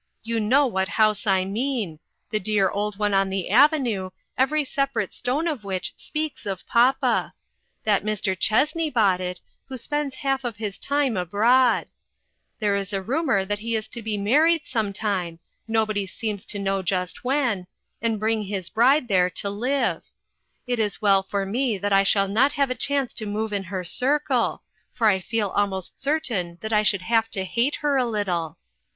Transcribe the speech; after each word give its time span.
You 0.23 0.39
know 0.39 0.65
what 0.65 0.87
house 0.87 1.27
I 1.27 1.45
mean; 1.45 1.99
the 2.31 2.39
dear 2.39 2.71
old 2.71 2.97
one 2.97 3.13
on 3.13 3.29
the 3.29 3.51
avenue, 3.51 4.09
every 4.35 4.63
separate 4.63 5.13
stone 5.13 5.47
of 5.47 5.63
which 5.63 5.93
speaks 5.95 6.47
of 6.47 6.65
papa. 6.65 7.35
That 7.83 8.03
Mr. 8.03 8.35
Chessney 8.35 8.89
bought 8.91 9.21
it, 9.21 9.41
who 9.69 9.77
spends 9.77 10.15
half 10.15 10.43
of 10.43 10.55
his 10.57 10.79
time 10.79 11.15
abroad. 11.15 11.85
There 12.57 12.75
is 12.75 12.93
a 12.93 13.01
rumor 13.03 13.45
that 13.45 13.59
he 13.59 13.75
is 13.75 13.87
to 13.89 14.01
be 14.01 14.17
married 14.17 14.65
some 14.65 14.91
time 14.91 15.37
nobody 15.67 16.07
seems 16.07 16.45
to 16.45 16.57
know 16.57 16.81
just 16.81 17.23
when 17.23 17.67
and 18.01 18.19
432 18.19 18.19
INTERRUPTED. 18.19 18.19
bring 18.21 18.41
his 18.43 18.69
bride 18.71 19.07
there 19.07 19.29
to 19.29 19.49
live. 19.51 20.01
It 20.65 20.79
is 20.79 20.99
well 21.03 21.21
for 21.21 21.45
me 21.45 21.77
that 21.77 21.93
I 21.93 22.01
shall 22.01 22.27
not 22.27 22.53
have 22.53 22.71
a 22.71 22.73
chance 22.73 23.13
to 23.13 23.27
move 23.27 23.53
in 23.53 23.65
her 23.65 23.83
circle, 23.83 24.63
for 24.91 25.05
I 25.05 25.19
feel 25.19 25.49
almost 25.49 26.01
certain 26.01 26.57
that 26.61 26.73
I 26.73 26.81
should 26.81 27.03
have 27.03 27.29
to 27.29 27.43
hate 27.43 27.75
her 27.85 27.97
a 27.97 28.05
little. 28.09 28.57